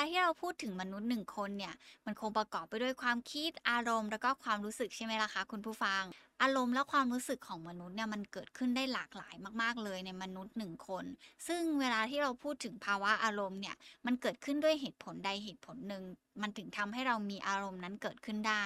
[0.00, 1.74] าที่เราพูดถึงมนุษย์หนึ่งคนเนี่ย
[2.06, 6.02] มันคงประกอบไปด้วยความคิดอารมณ์ แล้วก็ความรู้สึกใช่ไหมล่ะคะคุณผู้ฟัง
[6.42, 11.04] อารมณ์และความรู้สึกของมนุษย์เนี่ยมันเกิดขึ้นได้หลากหลายมาก ๆ เลยในมนุษย์หนึ่งคน
[11.46, 13.76] ซึ่งเวลาที่เราพูดถึงภาวะอารมณ์เนี่ย
[14.06, 16.02] มันเกิดขึ้นด้วยเหตุผลใดเหตุผลหนึ่ง
[16.42, 18.64] มันถึงทำให้เรามีอารมณ์นั้นเกิดขึ้นได้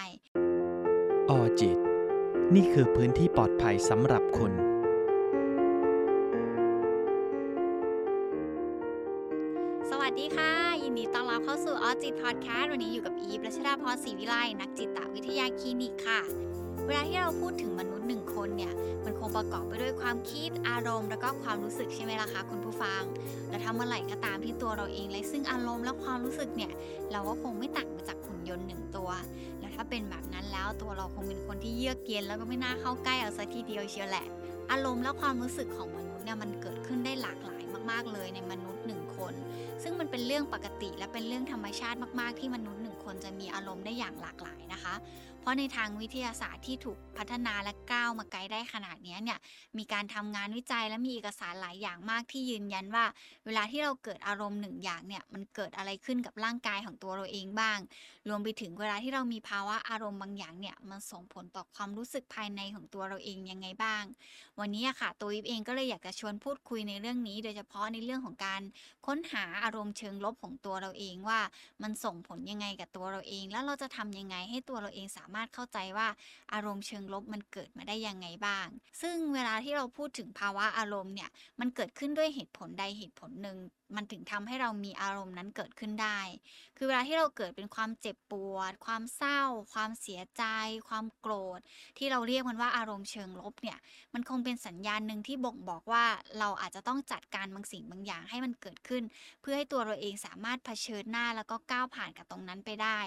[1.30, 1.79] ออจิต
[2.55, 4.53] นี่คือพื้นที่ปลอดภัยสำหรับคุณ
[9.91, 10.51] สวัสดีค่ะ
[10.82, 16.21] ยินดีต้อนรับ เข้าสู่ออจิตพอดแคสต์วันนี้อยู่กับอีฟรัชดาพรศรีวิไลนักจิตวิทยาคลินิกค่ะ
[16.87, 18.73] เวลาที่เราพูดถึงมนุษย์หนึ่งคนเนี่ย
[19.05, 23.03] มันคงประกอบไปด้วยความคิดอารมณ์ แล้วก็ความรู้สึกใช่ไหมล่ะคะคุณผู้ฟัง
[23.49, 26.73] แล้วถ้าเมื่อไหร่ก็ตามที่ตัวเราเองเลยซึ่งอารมณ์และความรู้สึกเนี่ย
[27.13, 29.11] เราก็คงไม่ต่างไปจากหุ่นยนต์หนึ่งตัว
[29.61, 34.27] แล้วถ้าเป็นแบบนั้นแล้วตัวเราคงเป็นคนที่เยือกเย็นแล้วก็ไม่น่าเข้าใกล้เอาสักทีเดียวเชียวแหละ
[34.70, 39.34] อารมณ์และความรู้สึกของมนุษย์เนี่ยมันเกิดขึ้นได้หลากหลายมาก ๆเลยในมนุษย์หนึ่งคน
[39.84, 44.95] ซึ่งมันเป็นเรื่องปกติและเป็นเรื่องธรรมชาติมาก ๆ ที่มนุษย์หนึ่งคนจะมีอารมณ์ได้อย่างหลากหลายนะคะ
[45.45, 49.39] เพราะในทางวิทยาศาสตร์ที่ถูกพัฒนาและก้าวมาไกลได้ขนาดนี้เนี่ย
[49.78, 53.05] มีการทำงานวิจัยและมีเอกสารหลายอย่างมากที่ยืนยันว่า
[53.45, 57.78] เวลาที่เราเกิดอารมณ์หนึ่งอย่างเนี่ยมันเกิดอะไรขึ้นกับร่างกายของตัวเราเองบ้าง
[58.28, 64.05] รวมไปถึงเวลาที่เรามีภาวะอารมณ์บางอย่างเนี่ยมันส่งผลต่อความรู้สึกภายในของตัวเราเองยังไงบ้าง
[64.61, 68.61] วันนี้อะค่ะตัวยิปเองก็เลยอยากจะชวนพูดคุยในเรื่องนี้ โดยเฉพาะในเรื่องของการ
[69.06, 71.41] ค้นหาอารมณ์เชิงลบของตัวเราเองว่า
[71.83, 76.09] มันส่งผลยังไงกับตัวเราเอง แล้วเราจะทำยังไงให้ตัวเราเองสามารถเข้าใจว่า
[76.53, 78.67] อารมณ์เชิงลบมันเกิดมาได้ยังไงบ้าง
[79.01, 83.59] ซึ่งเวลาที่เราพูดถึงภาวะอารมณ์เนี่ย มันเกิดขึ้นด้วยเหตุผลใดเหตุผลหนึ่ง
[83.97, 86.21] มันถึงทำให้เรามีอารมณ์นั้นเกิดขึ้นได้
[86.77, 89.43] คือเวลาที่เราเกิดเป็นความเจ็บปวด ความเศร้า
[89.75, 90.45] ความเสียใจ
[90.89, 91.61] ความโกรธ
[91.98, 93.79] ที่เราเรียกมันว่าอารมณ์เชิงลบเนี่ย
[94.15, 96.05] มันคงเป็นสัญญาณหนึ่งที่บ่งบอกว่า
[96.39, 99.03] เราอาจจะต้องจัดการบางสิ่งบางอย่างให้มันเกิดขึ้น
[99.41, 103.01] เพื่อให้ตัวเราเองสามารถเผชิญหน้าแล้วก็ก้าวผ่านกับตรงนั้นไปได้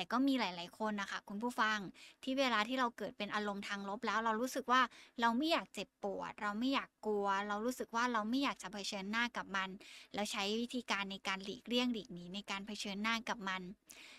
[0.00, 1.78] แต่ก็มีหลาย ๆ คนนะคะ คุณผู้ฟัง
[2.22, 4.82] ที่เวลาที่เราเกิดเป็นอารมณ์ทางลบแล้ว เรารู้สึกว่า
[5.20, 9.68] เราไม่อยากเจ็บปวด เราไม่อยากกลัว เรารู้สึกว่าเราไม่อยากจะเผชิญหน้ากับมัน
[10.14, 13.62] แล้วใช้วิธีการในการหลีกเลี่ยงหลีกหนีในการเผชิญหน้ากับมัน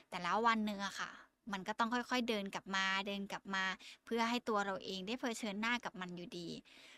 [0.09, 1.11] แต่แล้ววันหนึ่งอะค่ะ
[1.51, 3.63] มันก็ต้องค่อยๆเดินกลับมาเดินกลับมา
[4.05, 6.47] เพื่อให้ตัวเราเองได้เผชิญหน้ากับมันอยู่ดี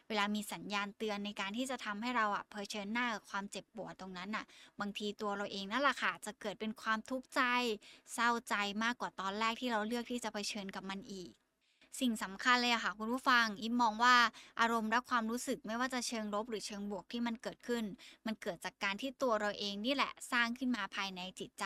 [0.07, 4.45] เวลามีสัญญาณเตือนในการที่จะทำให้เราอะเผชิญหน้ากับความเจ็บปวดตรงนั้นอะ
[4.79, 7.41] บางทีตัวเราเองนั่นแหละค่ะจะเกิดเป็นความทุกข์ใจ
[8.13, 11.31] เศร้าใจมากกว่าตอนแรกที่เราเลือกที่จะเผชิญกับมันอีก
[11.99, 14.15] สิ่งสำคัญเลยอะค่ะคุณผู้ฟังอิมมองว่า
[14.59, 17.83] อารมณ์และความรู้สึกไม่ว่าจะเชิงลบหรือเชิงบวกที่มันเกิดขึ้น
[18.25, 21.65] มันเกิดจากการที่ตัวเราเองนี่แหละสร้างขึ้นมาภายในจิตใจ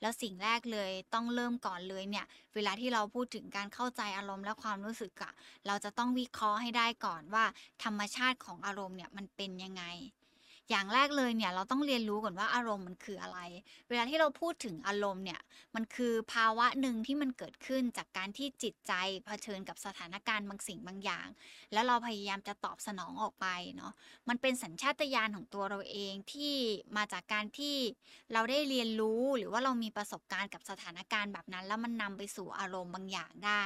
[0.00, 5.32] แล้วสิ่งแรกเลยต้องเริ่มก่อนเลยเนี่ยเวลาที่เราพูดถึงการเข้าใจอารมณ์และความรู้สึกอะ
[5.66, 7.44] เราจะต้องวิเคราะห์ให้ได้ก่อนว่า
[7.84, 9.84] ธรรมชาติของอารมณ์เนี่ยมันเป็นยังไง
[10.70, 13.38] อย่างแรกเลยเนี่ยเราต้องเรียนรู้ก่อนว่าอารมณ์มันคืออะไร
[13.88, 15.40] เวลาที่เราพูดถึงอารมณ์เนี่ย
[15.74, 18.92] มันคือภาวะหนึ่งที่มันเกิดขึ้นจากการที่จิตใจ
[19.26, 21.28] เผชิญกับสถานการณ์บางสิ่งบางอย่าง
[21.72, 23.92] แล้วเราพยายามจะตอบสนองออกไปเนาะ
[24.28, 26.54] มันเป็นสัญชาตญาณของตัวเราเองที่
[26.96, 27.76] มาจากการที่
[28.32, 33.64] เราได้เรียนรู้หรือว่าเรามีประสบการณ์กับสถานการณ์แบบนั้น แล้วมันนำไปสู่อารมณ์บางอย่างได้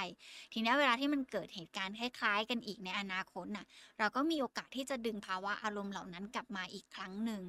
[0.53, 3.66] ทีนี้เวลาที่มันเกิดเหตุการณ์คล้ายๆ กันอีกในอนาคตน่ะ
[3.98, 7.44] เราก็มีโอกาสที่จะดึงภาวะอารมณ์เหล่านั้นกลับมาอีกครั้งหนึ่ง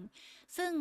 [0.57, 0.73] ซึ่ง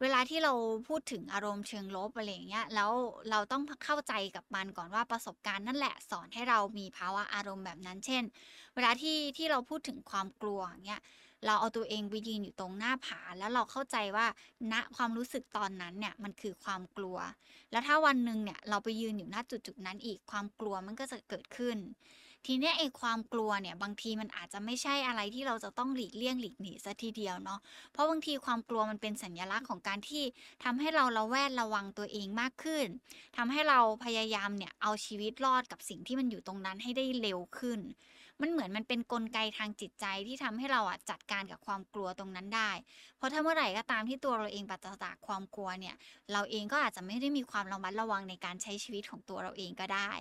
[0.00, 0.52] เวลาที่เรา
[0.88, 2.92] พูดถึงอารมณ์เชิงลบอะไรอย่างเงี้ยแล้ว
[3.30, 8.22] เราต้องเข้าใจกับมันก่อนว่าประสบการณ์นั่นแหละสอนให้เรามีภาวะอารมณ์แบบนั้น เช่น
[8.74, 11.02] เวลาที่ที่เราพูดถึงความกลัวอย่างเงี้ย
[11.46, 14.26] เราเอาตัวเองไปยืนอยู่ตรงหน้าผา แล้วเราเข้าใจว่า
[14.72, 17.16] ณความรู้สึกตอนนั้นเนี่ยมันคือความกลัว
[17.70, 21.78] แล้วถ้าวันหนึ่งเนี่ยเราไปยืนอยู่ณจุดๆนั้นอีกความกลัวมันก็จะเกิดขึ้น
[22.46, 27.60] ทีเนี้ยไอ้ความกลัวเนี่ยบางทีมันอาจจะไม่ใช่อะไรที่เราจะต้องหลีกเลี่ยงหลีกหนีสัทีเดียวเนาะ
[27.92, 30.24] เพราะบางทีความกลัวมันเป็นสัญลักษณ์ของการที่
[30.64, 32.86] ทำให้เราระแวดระวังตัวเองมากขึ้น
[33.36, 37.80] ทำให้เราพยายามเนี่ยเอาชีวิตรอดกับสิ่งที่มันอยู่ตรงนั้นให้ได้เร็วขึ้น
[38.40, 42.70] มันเหมือนมันเป็นนกลไกทางจิตใจที่ทำให้เราอะจัดการกับความกลัวตรงนั้นได้
[43.16, 45.94] เพราะถ้าเมื่อไหร่ก็ตามที่ตัวเราเองปราศจากความกลัวเนี่ย
[46.32, 50.12] เราเองก็อาจจะไม่ได้มีความระมัดระวังในการใช้ชีวิตของตัวเราเองก็ได้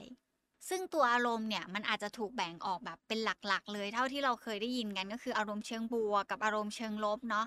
[0.68, 7.46] ซึ่งตัวอารมณ์เนี่ยมันอาจจะถูกแบ่งออกแบบเป็นหลักๆ เลย เท่าที่เราเคยได้ยินกันก็คืออารมณ์เชิงบวกกับอารมณ์เชิงลบเนาะ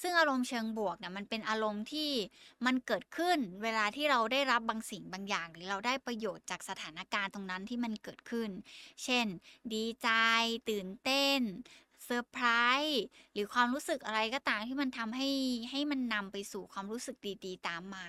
[0.00, 2.10] ซึ่งอารมณ์เชิงบวกเนี่ยมันเป็นอารมณ์ที่
[2.66, 8.50] มันเกิดขึ้น เวลาที่เราได้รับบางสิ่งบางอย่าง หรือเราได้ประโยชน์จากสถานการณ์ตรงนั้นที่มันเกิดขึ้น
[9.04, 9.26] เช่น
[9.74, 10.08] ดีใจ
[10.70, 11.40] ตื่นเต้น
[12.04, 12.46] เซอร์ไพร
[12.84, 13.02] ส์
[13.32, 15.28] หรือความรู้สึกอะไรก็ตามที่มันทำให้
[15.70, 18.06] ให้มันนำไปสู่ความรู้สึกดีๆ ตามมา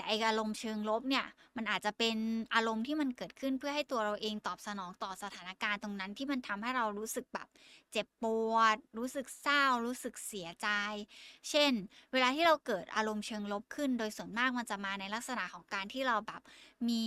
[0.00, 1.24] แต่ไออารมณ์เชิงลบเนี่ย
[1.56, 2.16] มันอาจจะเป็น
[2.54, 7.48] อารมณ์ที่มันเกิดขึ้นเพื่อให้ตัวเราเองตอบสนองต่อสถานการณ์ตรงนั้นที่มันทำให้เรารู้สึกแบบ
[7.92, 10.68] เจ็บปวด รู้สึกเศร้า รู้สึกเสียใจ
[11.50, 11.72] เช่น
[12.12, 16.42] เวลาที่เราเกิดอารมณ์เชิงลบขึ้น โดยส่วนมากมันจะมาในลักษณะของการที่เราแบบ
[16.90, 17.04] มี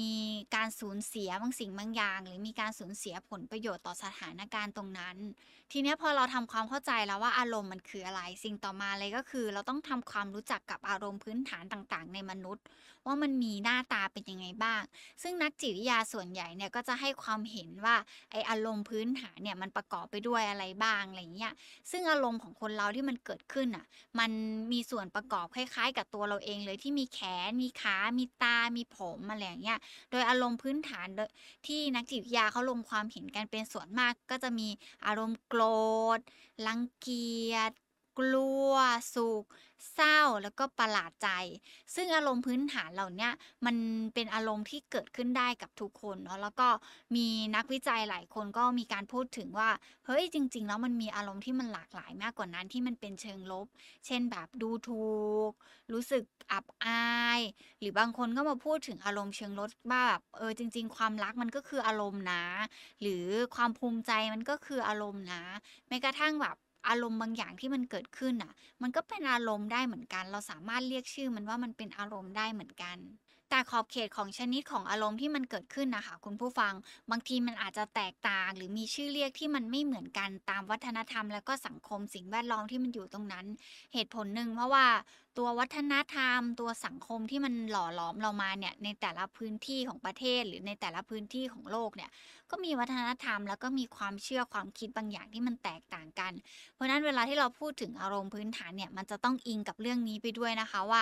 [0.56, 5.18] การสูญเสียบางสิ่งบางอย่าง หรือมีการสูญเสียผลประโยชน์ต่อสถานการณ์ตรงนั้น
[5.72, 12.64] ทีนี้พอเราทำความเข้าใจแล้วว่าอารมณ์มันคืออะไร สิ่งต่อมาเลยก็คือ เราต้องทำความรู้จักกับอารมณ์พื้นฐานต่าง ๆ ในมนุษย์
[13.06, 14.82] ว่ามันมีหน้าตาเป็นยังไงบ้าง
[15.22, 17.96] ซึ่งนักจิตวิทยาส่วนใหญ่เนี่ยก็จะให้ความเห็นว่า
[18.32, 21.54] ไออารมณ์พื้นฐานเนี่ยมันประกอบไปด้วยอะไรบ้างอะไรเงี้ย
[21.92, 23.86] ซึ่งอารมณ์ของคนเราที่มันเกิดขึ้นอะ
[24.20, 24.32] มัน
[24.72, 29.80] มีส่วนประกอบคล้าย ๆ กับตัวเราเองเลยที่มีแขนมีขามีตามีผมอะไรอย่างเงี้ย
[30.12, 31.08] โดยอารมณ์พื้นฐาน
[31.68, 34.70] ที่นักจิตวิทยาเขาลงความเห็นกันเป็นส่วนมากก็จะมี
[35.06, 35.62] อารมณ์โกร
[36.18, 36.20] ธ
[36.68, 37.72] รังเกียจ
[38.20, 38.74] กลัว
[39.16, 39.46] สุข
[39.94, 41.30] เศร้าแล้วก็ประหลาดใจ
[41.96, 43.30] ซึ่งอารมณ์พื้นฐานเหล่านี้
[43.66, 43.76] มัน
[44.14, 46.68] เป็นอารมณ์ที่เกิดขึ้นได้กับทุกคนเนาะแล้วก็
[47.16, 49.70] มีนักวิจัยหลายคนก็มีการพูดถึงว่า
[50.06, 53.68] เฮ้ยจริง ๆ แล้วมันมีอารมณ์ที่มันหลากหลายมากกว่านั้นที่มันเป็นเชิงลบ
[54.06, 55.08] เช่นแบบดูถู
[55.50, 55.52] ก
[55.92, 57.06] รู้สึกอับอา
[57.38, 57.42] ย
[57.80, 62.44] หรือบางคนก็มาพูดถึงอารมณ์เชิงลบว่าแบบเออจริง ๆ ความรักมันก็คืออารมณ์นะ
[63.02, 63.26] หรือ
[63.56, 65.44] ความภูมิใจมันก็คืออารมณ์นะ
[65.88, 66.56] แม้กระทั่งแบบ
[66.88, 68.52] อารมณ์บางอย่างที่มันเกิดขึ้นอะ
[68.82, 72.98] มันก็เป็นอารมณ์ได้เหมือนกัน เราสามารถเรียกชื่อมันว่ามันเป็นอารมณ์ได้เหมือนกัน
[73.50, 76.74] แต่ขอบเขตของชนิดของอารมณ์ที่มันเกิดขึ้นนะคะคุณผู้ฟัง
[77.12, 83.46] บางทีมันอาจจะแตกต่างหรือมีชื่อเรียกที่มันไม่เหมือนกันตามวัฒนธรรม และก็สังคมสิ่งแวดล้อมที่มันอยู่ตรงนั้น
[83.94, 84.86] เหตุผลหนึ่งเพราะว่า
[85.38, 92.10] ตัววัฒนธรรม ตัวสังคมที่มันหล่อหลอมเรามาเนี่ยในแต่ละพื้นที่ของประเทศหรือในแต่ละพื้นที่ของโลกเนี่ย
[92.52, 96.34] ก็มีวัฒนธรรมแล้วก็มีความเชื่อความคิดบางอย่างที่มันแตกต่างกัน
[96.74, 101.02] เพราะฉะนั้นเวลาที่เราพูดถึงอารมณ์พื้นฐานเนี่ยมันจะต้องอิงกับเรื่องนี้ไปด้วยนะคะว่า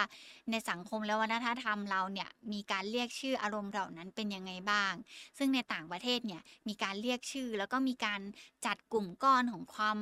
[0.51, 4.93] ในสังคมและวัฒนธรรมเราเนี่ยมีการเรียกชื่ออารมณ์เหล่านั้นเป็นยังไงบ้าง
[5.37, 8.21] ซึ่งในต่างประเทศเนี่ยมีการเรียกชื่อ แล้วก็มีการ
[8.65, 9.97] จัดกลุ่มก้อนของความ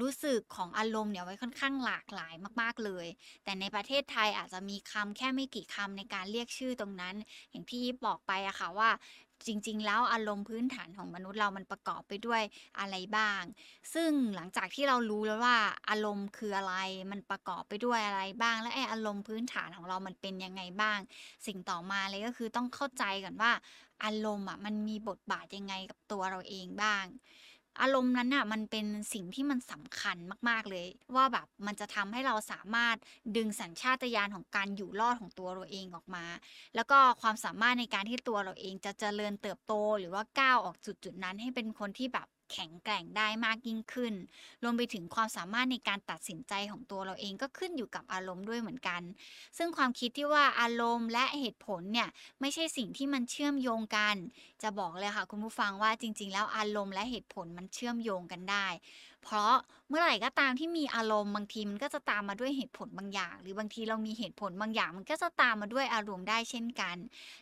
[0.00, 3.06] รู้สึกของอารมณ์เนี่ยไว้ค่อนข้างหลากหลายมาก ๆเลย
[3.44, 7.14] แต่ในประเทศไทยอาจจะมีคำแค่ไม่กี่คำในการเรียกชื่อตรงนั้น
[7.50, 8.90] อย่างที่บอกไปอะค่ะว่า
[9.46, 12.42] จริง ๆ แล้วอารมณ์พื้นฐานของมนุษย์เรามันประกอบไปด้วย
[12.80, 13.42] อะไรบ้าง
[13.94, 15.56] ซึ่งหลังจากที่เรารู้แล้วว่า
[15.90, 16.74] อารมณ์คืออะไร
[17.10, 20.98] มันประกอบไปด้วยอะไรบ้าง และไออารมณ์พื้นฐานของเรามันเป็นยังไงบ้าง
[21.46, 23.52] สิ่งต่อมาเลยก็คือต้องเข้าใจก่อนว่า
[24.04, 27.04] อารมณ์อะมันมีบทบาทยังไงกับตัวเราเองบ้าง
[27.82, 30.16] อารมณ์นั้นน่ะมันเป็นสิ่งที่มันสำคัญ
[30.48, 30.86] มากๆเลย
[31.16, 32.96] ว่าแบบมันจะทำให้เราสามารถ
[33.36, 36.24] ดึงสัญชาตญาณของการอยู่รอดของตัวเราเองออกมา
[36.74, 44.14] แล้วก็ความสามารถในการที่ตัวเราเองจะเจริญเติบโตหรือว่าก้าวออกจุดจุดนั้นให้เป็นคนที่แบบ แข็งแกร่งได้มากยิ่งขึ้น
[44.62, 49.02] รวมไปถึงความสามารถในการตัดสินใจของตัวเราเองก็ขึ้นอยู่กับอารมณ์ด้วยเหมือนกัน
[49.58, 52.08] ซึ่งความคิดที่ว่าอารมณ์และเหตุผลเนี่ย
[52.40, 54.16] ไม่ใช่สิ่งที่มันเชื่อมโยงกัน
[54.62, 58.66] จะบอกเลยค่ะคุณผู้ฟังว่าจริง ๆ แล้วอารมณ์และเหตุผลมันเชื่อมโยงกันได้
[59.22, 59.52] เพราะ
[59.88, 66.96] เมื่อไหร่ก็ตามที่มีอารมณ์บางทีมันก็จะตามมาด้วยเหตุผลบางอย่าง หรือบางทีเรามีเหตุผลบางอย่าง มันก็จะตามมาด้วยอารมณ์ได้เช่นกัน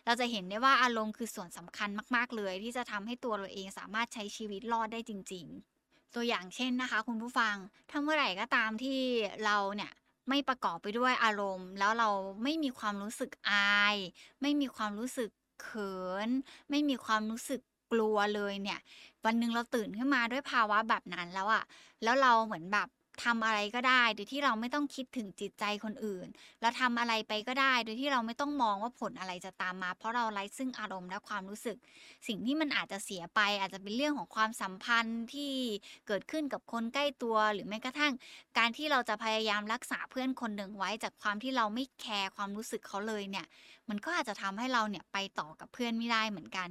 [0.05, 5.45] เราจะเห็นได้ว่าอารมณ์คือส่วนสำคัญมาก ๆ เลย ที่จะทำให้ตัวเราเองสามารถใช้ชีวิตรอดได้จริง
[5.81, 7.55] ๆ ตัวอย่างเช่นนะคะ คุณผู้ฟัง
[7.89, 8.99] ถ้าเมื่อไหร่ก็ตามที่
[9.45, 9.91] เราเนี่ย
[10.29, 12.09] ไม่ประกอบไปด้วยอารมณ์ แล้วเรา
[12.43, 13.97] ไม่มีความรู้สึกอาย
[14.41, 15.29] ไม่มีความรู้สึก
[15.63, 15.97] เขิ
[16.27, 16.29] น
[16.69, 18.79] ไม่มีความรู้สึก กลัวเลยเนี่ย
[19.25, 21.63] วันหนึ่งเราตื่นขึ้นมาด้วยภาวะแบบนั้นแล้วอะ
[22.03, 22.89] แล้วเราเหมือนแบบ
[23.23, 26.27] ทำอะไรก็ได้ โดยที่เราไม่ต้องคิดถึงจิตใจคนอื่น
[26.61, 31.77] เราทำอะไรไปก็ได้ โดยที่เราไม่ต้องมองว่าผลอะไรจะตามมา เพราะเราไร้ซึ่งอารมณ์และความรู้สึก
[32.27, 35.53] สิ่งที่มันอาจจะเสียไป อาจจะเป็นเรื่องของความสัมพันธ์ที่
[36.07, 38.13] เกิดขึ้นกับคนใกล้ตัว หรือแม้กระทั่ง
[38.57, 43.45] การที่เราจะพยายามรักษาเพื่อนคนหนึ่งไว้จากความที่เราไม่แคร์ความรู้สึกเขาเลยเนี่ย
[43.89, 46.69] มันก็อาจจะทำให้เราเนี่ยไปต่อกับเพื่อนไม่ได้เหมือนกัน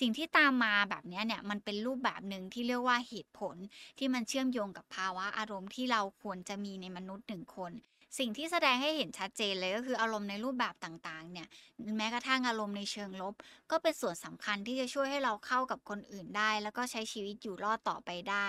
[0.00, 3.56] สิ่งที่ตามมาแบบนี้เนี่ยมันเป็นรูปแบบหนึ่งที่เรียกว่าเหตุผล
[3.98, 7.72] ที่มันเชื่อมโยงกับภาวะอารมณ์ที่เราควรจะมีในมนุษย์หนึ่งคน
[8.18, 11.48] สิ่งที่แสดงให้เห็นชัดเจนเลยก็คืออารมณ์ในรูปแบบต่างๆเนี่ย
[11.98, 13.34] แม้กระทั่งอารมณ์ในเชิงลบ
[13.70, 18.48] ก็เป็นส่วนสำคัญที่จะช่วยให้เราเข้ากับคนอื่นได้ แล้วก็ใช้ชีวิตอยู่รอดต่อไปได้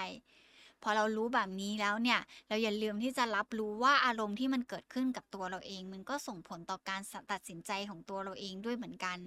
[0.83, 9.17] พอเรารู้แบบนี้แล้วเนี่ย เราอย่าลืมที่จะรับรู้ว่าอารมณ์ที่มันเกิดขึ้นกับตัวเราเอง มันก็ส่งผลต่อการตัดสินใจของตัวเราเองด้วยเหมือนกัน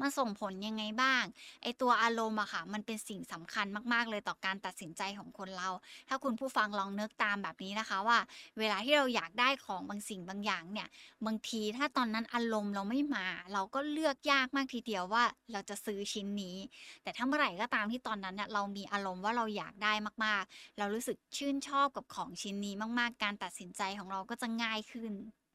[0.00, 1.22] มันส่งผลยังไงบ้าง
[1.62, 5.68] ไอตัวอารมณ์อะค่ะ มันเป็นสิ่งสำคัญมาก ๆ เลยต่อการตัดสินใจของคนเรา
[6.08, 8.18] ถ้าคุณผู้ฟังลองนึกตามแบบนี้นะคะว่า
[8.58, 10.88] เวลาที่เราอยากได้ของบางสิ่งบางอย่างเนี่ย
[11.26, 16.56] บางทีถ้าตอนนั้นอารมณ์เราไม่มา เราก็เลือกยากมากทีเดียวว่าเราจะซื้อชิ้นนี้
[17.02, 19.92] แต่ถ้าเมื่อไหร่ก็ตามที่ตอนนั้นเนี่ยเรามีอารมณ์ว่าเราอยากได้
[20.24, 25.12] มาก ๆ เรารูู้้สึกชื่นชอบกับของชิ้นนี้มาก ๆ การตัดสินใจของเราก็จะง่ายขึ้น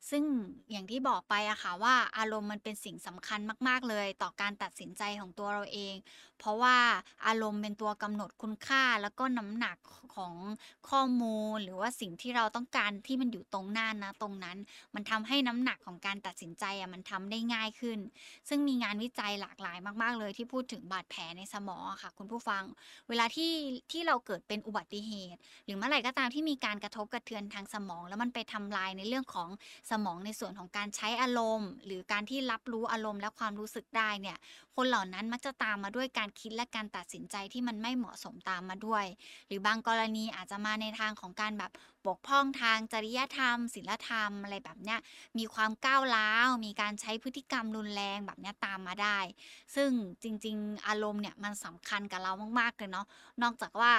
[0.10, 0.24] ซึ่ง
[0.72, 5.95] อย่างที่บอกไปอะค่ะว่าอารมณ์มันเป็นสิ่งสำคัญมาก ๆ เลย ต่อการตัดสินใจของตัวเราเอง
[6.39, 6.77] เพราะว่า
[7.27, 9.77] อารมณ์เป็นตัวกำหนดคุณค่า แล้วก็น้ำหนัก
[10.15, 10.33] ของ
[10.89, 14.57] ข้อมูล หรือว่าสิ่งที่เราต้องการที่มันอยู่ตรงหน้าณตรงนั้น
[14.95, 18.00] มันทำให้น้ำหนักของการตัดสินใจอะมันทำได้ง่ายขึ้น
[18.50, 22.63] ซึ่งมีงานวิจัยหลากหลายมาก ๆ เลยที่พูดถึงบาดแผลในสมองค่ะ คุณผู้ฟัง
[23.10, 23.51] เวลาที่
[23.91, 29.50] ที่เราเกิดเป็นอุบัติเหตุ หรือเมื่อไหร่ก็ตามที่มีการกระทบกระเทือนทางสมอง แล้วมันไปทำลายในเรื่องของ
[29.91, 34.38] สมองในส่วนของการใช้อารมณ์ หรือการที่รับรู้อารมณ์และความรู้สึกได้เนี่ย
[34.75, 39.05] คนเหล่านั้นมักจะตามมาด้วยการคิดและการตัดสินใจที่มันไม่เหมาะสมตามมาด้วย
[39.47, 41.71] หรือบางกรณีอาจจะมาในทางของการแบบ
[42.05, 45.00] บกพร่องทางจริยธรรมศีลธรรมอะไรแบบเนี้ย
[45.38, 49.19] มีความก้าวร้าว มีการใช้พฤติกรรมรุนแรงแบบเนี้ยตามมาได้
[49.75, 49.89] ซึ่ง
[50.23, 53.05] จริง ๆ อารมณ์เนี่ยมันสำคัญกับเรามากๆเลยเนาะ
[53.43, 53.91] นอกจากว่า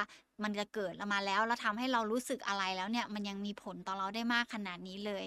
[0.43, 5.27] มันจะเกิดมาแล้วแล้วทำให้เรารู้สึกอะไรแล้วเนี่ยมันยังมีผลต่อเราได้มากขนาดนี้เลย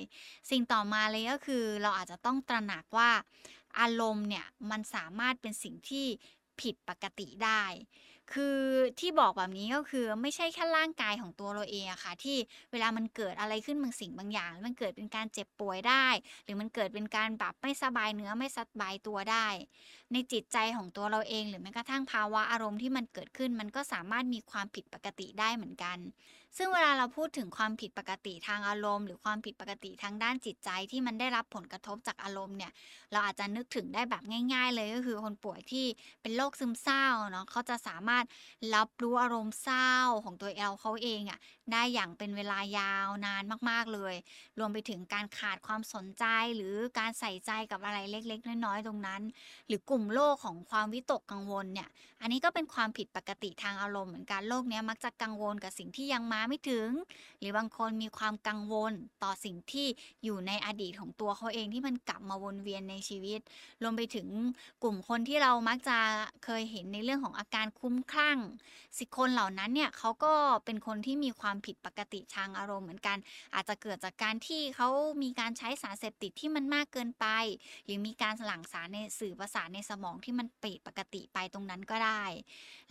[0.52, 3.10] สิ่งต่อมาเลยก็คือเราอาจจะต้องตระหนักว่า
[3.80, 6.06] อารมณ์เนี่ยมันสามารถเป็นสิ่งที่
[6.62, 7.64] ผิดปกติได้
[8.34, 8.60] คือ
[9.00, 12.38] ที่บอกแบบนี้ก็คือไม่ใช่แค่ร่างกายของตัวเราเองอะค่ะ ที่
[12.72, 16.06] เวลามันเกิดอะไรขึ้นบางสิ่งบางอย่าง มันเกิดเป็นการเจ็บป่วยได้
[16.44, 19.48] หรือมันเกิดเป็นการแบบไม่สบายเนื้อไม่สบายตัวได้
[20.12, 25.98] ในจิตใจของตัวเราเองหรือแม้กระทั่งภาวะอารมณ์ที่มันเกิดขึ้น มันก็สามารถมีความผิดปกติได้เหมือนกัน
[26.58, 32.72] ซึ่งเวลาเราพูดถึงความผิดปกติทางอารมณ์ หรือความผิดปกติทางด้านจิตใจที่มันได้รับผลกระทบจากอารมณ์เนี่ย
[33.12, 34.24] เราอาจจะนึกถึงได้แบบ
[34.54, 35.86] ง่าย ๆ เลยก็คือคนป่วยที่
[36.22, 38.26] เป็นโรคซึมเศร้าเนาะเขาจะสามารถ
[38.76, 39.92] รับรู้อารมณ์เศร้า
[40.26, 41.40] ของตัวเอลเขาเองอะ
[41.72, 44.16] ได้อย่างเป็นเวลายาวนานมากๆเลย
[44.60, 49.22] รวมไปถึงการขาดความสนใจหรือการใส่ใจกับอะไรเล็ก ๆ น้อยๆตรงนั้น
[49.68, 51.90] หรือกลุ่มโรคของความวิตกกังวลเนี่ย
[52.22, 56.90] อันนี้ก็เป็นความผิดปกติทางอารมณ์เหมือนกันโรคเนี้ยมักจะกังวลกับสิ่งที่ยังมาไม่ถึง
[57.40, 58.94] หรือบางคนมีความกังวล
[59.24, 59.88] ต่อสิ่งที่
[60.24, 63.40] อยู่ในอดีตของตัวเขาเองที่มันกลับมาวนเวียนในชีวิต
[63.82, 64.28] รวมไปถึง
[64.84, 65.98] กลุ่มคนที่เรามักจะ
[66.44, 68.38] เคยเห็นในเรื่องของอาการคุ้มคลั่ง
[68.98, 70.34] สิคนเหล่านั้นเนี่ยเขาก็
[70.66, 73.18] เป็นคนที่มีความผิดปกติทางอารมณ์เหมือนกัน
[73.56, 74.90] อาจจะเกิดจากการที่เขา
[75.24, 77.26] มีการใช้สารเสพติดที่มันมากเกินไป
[77.86, 82.24] หรือมีการหลั่งสารในสื่อประสาทในสมองที่มันผิดปกติไปตรงนั้นก็ได้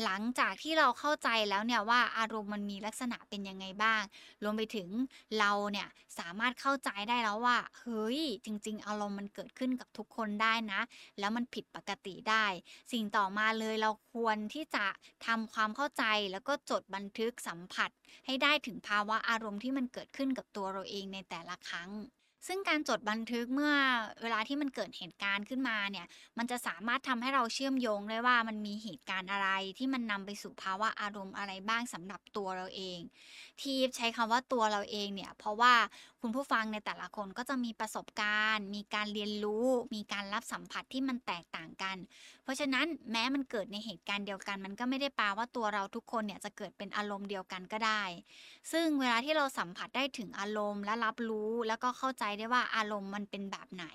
[0.05, 4.03] หลังจากที่เราเข้าใจแล้วเนี่ยว่าอารมณ์มันมีลักษณะเป็นยังไงบ้าง
[4.43, 4.89] รวมไปถึง
[5.39, 10.81] เราเนี่ยสามารถเข้าใจได้แล้วว่าเฮ้ยจริง ๆ อารมณ์มันเกิดขึ้นกับทุกคนได้นะ
[11.19, 12.47] แล้วมันผิดปกติได้
[12.93, 14.87] สิ่งต่อมาเลยเราควรที่จะ
[15.27, 17.91] ทำความเข้าใจแล้วก็จดบันทึกสัมผัส
[18.27, 21.91] ให้ได้ถึงภาวะอารมณ์ที่มันเกิดขึ้นกับตัวเราเองในแต่ละครั้ง
[22.47, 23.73] ซึ่งการจดบันทึกเมื่อ
[24.23, 26.07] เวลาที่มันเกิดเหตุการณ์ขึ้นมาเนี่ย
[26.39, 29.49] มันจะสามารถทำให้เราเชื่อมโยงได้ว่ามันมีเหตุการณ์อะไร
[29.79, 32.99] ที่มันนำไปสู่ภาวะอารมณ์อะไรบ้างสำหรับตัวเราเอง
[33.61, 35.75] ที่ใช้คำว่าตัวเราเองเนี่ย เพราะว่า
[36.21, 41.97] คุณผู้ฟังในแต่ละคนก็จะมีประสบการณ์ มีการเรียนรู้ มีการรับสัมผัสที่มันแตกต่างกัน
[42.47, 48.03] เพราะฉะนั้นแม้มันเกิดในเหตุการณ์เดียวกัน มันก็ไม่ได้แปลว่าตัวเราทุกคนเนี่ยจะเกิดเป็นอารมณ์เดียวกันก็ได้
[48.73, 53.87] ซึ่งเวลาที่เราสัมผัสได้ถึงอารมณ์และรับรู้แล้วก็เข้าใจได้ว่าอารมณ์มันเป็นแบบไหน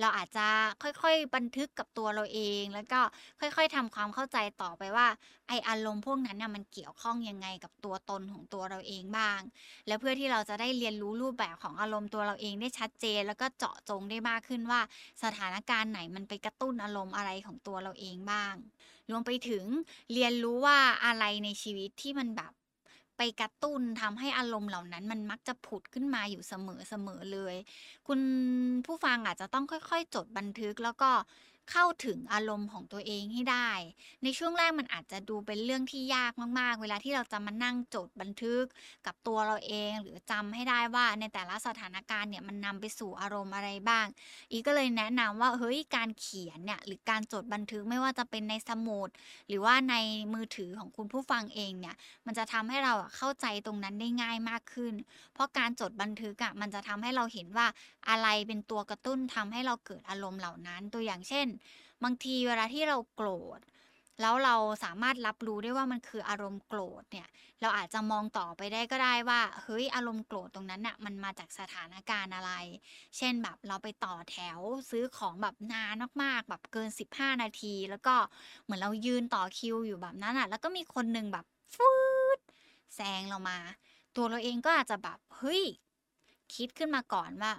[0.00, 0.46] เราอาจจะ
[0.82, 3.00] ค่อยๆบันทึกกับตัวเราเอง แล้วก็
[3.40, 5.06] ค่อยๆทำความเข้าใจต่อไปว่า
[5.48, 9.40] ไออารมณ์พวกนั้นน่ะมันเกี่ยวข้องยังไงกับตัวตนของตัวเราเองบ้าง
[9.86, 14.80] แล้วเพื่อที่เราจะได้เรียนรู้รูปแบบของอารมณ์ตัวเราเองได้ชัดเจน แล้วก็เจาะจงได้มากขึ้นว่า
[15.22, 18.54] สถานการณ์ไหนมันไปกระตุ้นอารมณ์อะไรของตัวเราเองบ้าง
[19.10, 19.64] รวมไปถึง
[20.12, 22.52] เรียนรู้ว่าอะไรในชีวิตที่มันแบบ
[23.16, 27.54] ไปกระตุ้นทำให้อารมณ์เหล่านั้น มันมักจะผุดขึ้นมาอยู่เสมอๆเลย
[28.08, 28.20] คุณ
[28.86, 31.10] ผู้ฟังอาจจะต้องค่อยๆ จดบันทึกแล้วก็
[31.70, 33.70] เข้าถึงอารมณ์ของตัวเองให้ได้
[34.22, 38.64] ในช่วงแรกมันอาจจะดูเป็นเรื่องที่ยากมากๆ เวลาที่เราจะมานั่งจดบันทึก
[39.06, 44.06] กับตัวเราเอง หรือจำให้ได้ว่าในแต่ละสถานการณ์เนี่ยมันนำไปสู่อารมณ์อะไรบ้าง
[44.50, 49.08] อีฟก็เลยแนะนำว่าเฮ้ยการเขียนเนี่ยหรือการจดบันทึกไม่ว่าจะเป็นในสมุด
[49.48, 49.94] หรือว่าใน
[50.34, 51.96] มือถือของคุณผู้ฟังเองเนี่ย
[52.26, 54.94] มันจะทำให้เราเข้าใจตรงนั้นได้ง่ายมากขึ้น
[55.34, 57.66] เพราะการจดบันทึกอะมันจะทำให้เราเห็นว่า
[58.08, 61.46] อะไรเป็นตัวกระตุ้นทำให้เราเกิดอารมณ์เหล่านั้น ตัวอย่างเช่น
[62.04, 63.60] บางทีเวลาที่เราโกรธ
[64.20, 67.28] แล้วเราสามารถรับรู้ได้ว่ามันคืออารมณ์โกรธเนี่ย
[67.60, 72.52] เราอาจจะมองต่อไปได้ก็ได้ว่าเฮ้ยอารมณ์โกรธตรงนั้นน่ะมันมาจากสถานการณ์อะไร
[73.16, 74.58] เช่นแบบเราไปต่อแถว
[74.90, 78.14] ซื้อของแบบนานมากๆแบบเกิน 15 นาที แล้วก็
[78.62, 81.90] เหมือนเรายืนต่อคิวอยู่แบบนั้นน่ะ แล้วก็มีคนหนึ่งแบบฟื
[82.36, 82.40] ด
[82.94, 83.58] แซงเรามา
[84.16, 85.62] ตัวเราเองก็อาจจะแบบเฮ้ย
[86.54, 87.52] คิดขึ้นมาก่อนว่า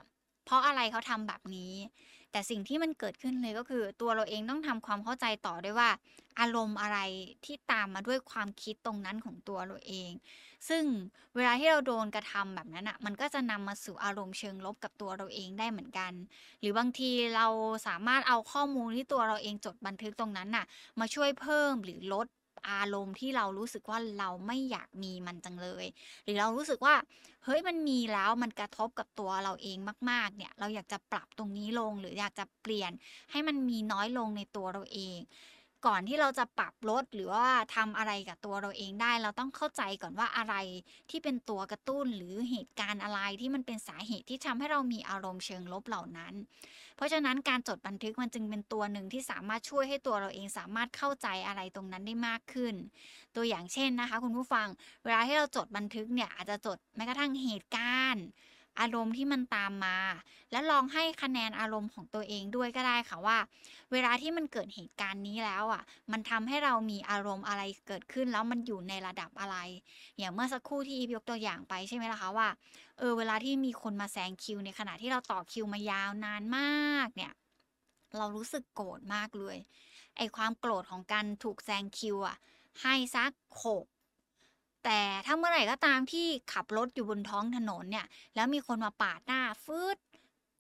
[0.46, 1.74] เพราะอะไรเขาทำแบบนี้
[2.32, 5.90] แต่สิ่งที่มันเกิดขึ้นเลยก็คือ ตัวเราเองต้องทำความเข้าใจต่อด้วยว่า
[6.40, 6.98] อารมณ์อะไร
[7.46, 10.12] ที่ตามมาด้วยความคิดตรงนั้นของตัวเราเอง
[10.70, 10.84] ซึ่ง
[11.36, 16.14] เวลาที่เราโดนกระทำแบบนั้นอะมันก็จะนำมาสู่อารมณ์เชิงลบกับตัวเราเองได้เหมือนกัน
[16.60, 17.48] หรือบางทีเรา
[17.88, 20.66] สามารถเอาข้อมูลที่ตัวเราเองจดบันทึกตรงนั้นน่ะ
[21.00, 22.28] มาช่วยเพิ่มหรือลด
[22.70, 25.86] อารมณ์ที่เรารู้สึกว่าเราไม่อยากมีมันจังเลย
[26.24, 26.96] หรือเรารู้สึกว่า
[27.46, 29.78] เฮ้ยมันมีแล้วมันกระทบกับตัวเราเอง
[30.10, 32.92] มาก ๆ เนี่ย เราอยากจะปรับตรงนี้ลง หรืออยากจะเปลี่ยน
[33.32, 35.18] ให้มันมีน้อยลงในตัวเราเอง
[35.86, 40.56] ก่อนที่เราจะปรับลดหรือว่าทำอะไรกับตัวเราเองได้ เราต้องเข้าใจก่อนว่าอะไร
[41.10, 46.34] ที่เป็นตัวกระตุ้นหรือเหตุการณ์อะไรที่มันเป็นสาเหตุที่ทำให้เรามีอารมณ์เชิงลบเหล่านั้น
[46.96, 52.76] เพราะฉะนั้นการจดบันทึกมันจึงเป็นตัวหนึ่งที่สามารถช่วยให้ตัวเราเองสามารถเข้าใจอะไรตรงนั้นได้มากขึ้น
[53.36, 54.68] ตัวอย่างเช่นนะคะ คุณผู้ฟัง
[55.04, 58.26] เวลาที่เราจดบันทึกเนี่ยอาจจะจดแม้กระทั่งเหตุการณ์
[58.82, 59.98] อารมณ์ที่มันตามมา
[60.52, 63.38] แล้วลองให้คะแนนอารมณ์ของตัวเองด้วยก็ได้ค่ะว่า
[63.92, 69.58] เวลาที่มันเกิดเหตุการณ์นี้แล้วอะ มันทำให้เรามีอารมณ์อะไรเกิดขึ้นแล้วมันอยู่ในระดับอะไร
[70.18, 72.48] อย่างเมื่อสักครู่ที่อีฟยกตัวอย่างไปใช่ไหมล่ะคะว่า
[72.98, 77.34] เออเวลาที่มีคนมาแซงคิวในขณะที่เราต่อคิวมายาวนานมากเนี่ย
[78.18, 79.58] เรารู้สึกโกรธมากเลย
[80.18, 82.38] ไอความโกรธของการถูกแซงคิวอะ
[82.82, 83.32] ให้สัก
[83.66, 83.86] หก
[84.84, 88.06] แต่ถ้าเมื่อไหร่ก็ตามที่ขับรถอยู่บนท้องถนนเนี่ย
[88.36, 89.98] แล้วมีคนมาปาดหน้าฟืด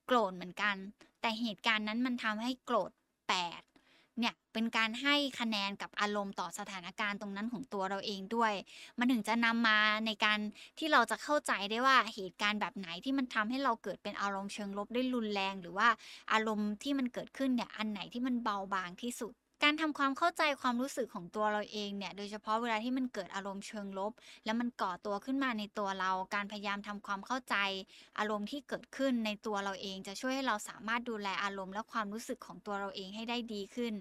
[0.05, 0.75] โกรธเหมือนกัน
[1.21, 2.91] แต่เหตุการณ์นั้นมันทำให้โกรธ
[3.29, 3.61] แปด
[4.19, 8.53] เนี่ยเป็นการให้คะแนนกับอารมณ์ต่อสถานการณ์ตรงนั้นของตัวเราเองด้วย
[8.99, 10.39] มันถึงจะนำมาในการ
[10.79, 15.87] ที่เราจะเข้าใจได้ว่าเหตุการณ์แบบไหนที่มันทำให้เราเกิดเป็นอารมณ์เชิงลบได้รุนแรง หรือว่า
[16.33, 24.13] อารมณ์ที่มันเกิดขึ้นเนี่ยอันไหนที่มันเบาบางที่สุด การทำความเข้าใจความรู้สึกของตัวเราเองเนี่ย โดยเฉพาะเวลาที่มันเกิดอารมณ์เชิงลบ
[24.45, 27.55] แล้วมันก่อตัวขึ้นมาในตัวเรา การพยายามทำความเข้าใจ
[28.19, 33.93] อารมณ์ที่เกิดขึ้นในตัวเราเอง จะช่วยให้เราสามารถดูแลอารมณ์และความรู้สึกของตัวเราเองให้ได้ดีขึ้น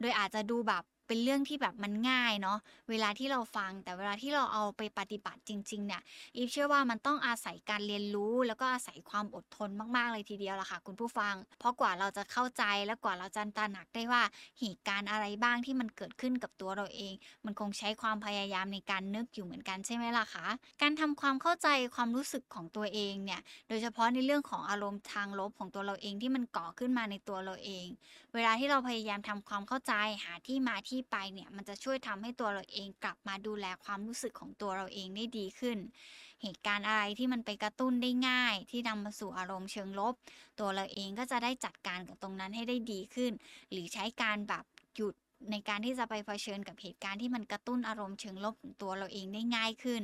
[0.00, 2.58] โดยอาจจะดูแบบ เป็นเรื่องที่แบบมันง่ายเนาะ
[2.90, 6.02] เวลาที่เราฟังแต่เวลาที่เราเอาไปปฏิบัติจริงๆเนี่ย
[6.36, 14.22] อีฟเชื่อว่ามันต้องอาศัยการเรียนรู้ แล้วก็อาศัยความอดทนมากๆเลยทีเดียวล่ะค่ะ คุณผู้ฟัง เพราะกว่าเราจะเข้าใจและกว่าเราจะตระหนักได้ว่า
[14.60, 20.46] เหตุการณ์อะไรบ้างที่มันเกิดขึ้นกับตัวเราเอง มันคงใช้ความพยายามในการนึกอยู่เหมือนกันใช่ไหมล่ะคะ
[20.82, 27.86] การทำความเข้าใจความรู้สึกของตัวเองเนี่ยโดยเฉพาะในเรื่องของอารมณ์ทางลบของตัวเราเองที่มันก่อขึ้นมาในตัวเราเอง
[28.36, 29.92] เวลาที่เราพยายามทำความเข้าใจ
[30.24, 35.78] หาที่มาที่ไปเนี่ยมันจะช่วยทำให้ตัวเราเองกลับมาดูแลความรู้สึกของตัวเราเองได้ดีขึ้น
[36.42, 40.14] เหตุการณ์อะไรที่มันไปกระตุ้นได้ง่าย ที่นำมาสู่อารมณ์เชิงลบ
[40.60, 43.32] ตัวเราเองก็จะได้จัดการกับตรงนั้นให้ได้ดีขึ้น
[43.70, 44.64] หรือใช้การแบบ
[44.96, 45.14] หยุด
[45.50, 50.02] ในการที่จะไปเผชิญกับเหตุการณ์ที่มันกระตุ้นอารมณ์เชิงลบของตัวเราเองได้ง่ายขึ้น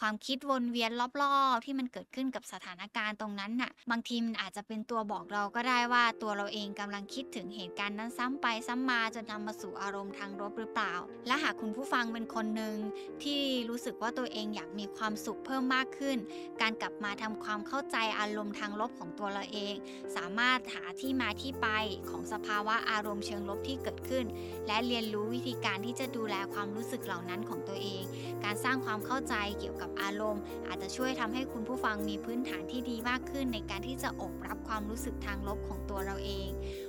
[0.00, 0.90] ความคิดวนเวียน
[1.22, 10.94] รอบๆ ที่มันเกิดขึ้นกับสถานการณ์ตรงนั้นน่ะ บางทีมันอาจจะเป็นตัวบอกเราก็ได้ว่าตัวเราเองกำลังคิดถึงเหตุการณ์นั้นซ้ำไปซ้ำมาจนนำมาสู่อารมณ์ทางลบหรือเปล่า
[11.26, 12.76] และหากคุณผู้ฟังเป็นคนหนึ่ง
[13.22, 16.18] ที่รู้สึกว่าตัวเองอยากมีความสุขเพิ่มมากขึ้น
[16.62, 19.74] การกลับมาทำความเข้าใจอารมณ์ทางลบของตัวเราเอง
[20.16, 21.68] สามารถหาที่มาที่ไป
[22.10, 24.24] ของสภาวะอารมณ์เชิงลบที่เกิดขึ้น
[24.66, 28.02] และเรียนรู้วิธีการที่จะดูแลความรู้สึกเหล่านั้นของตัวเอง
[28.44, 36.48] การสร้างความเข้าใจเกี่ยวกับอารมณ์ อาจจะช่วยทำให้คุณผู้ฟังมีพื้นฐานที่ดีมากขึ้น ในการที่จะอบรับความรู้สึกทางลบของตัวเราเอง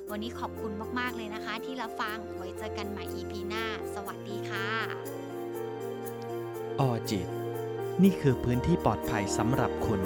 [0.09, 4.67] วันนี้ขอบคุณมากๆเลยนะคะ ที่รับฟังไว้เจอกันใหม่ EP หน้า สวัสดีค่ะ
[6.79, 7.27] ออจิต
[8.03, 10.01] นี่คือพื้นที่ปลอดภัยสำหรับคุณ